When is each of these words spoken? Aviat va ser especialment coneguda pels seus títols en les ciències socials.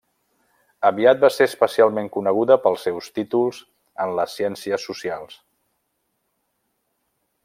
Aviat 0.89 1.19
va 1.25 1.29
ser 1.33 1.45
especialment 1.49 2.09
coneguda 2.15 2.57
pels 2.63 2.87
seus 2.87 3.11
títols 3.19 3.61
en 4.05 4.15
les 4.21 4.35
ciències 4.41 4.89
socials. 4.91 5.39